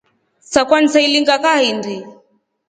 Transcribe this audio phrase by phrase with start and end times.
[0.51, 1.95] Sakwa nisailinga kahindi.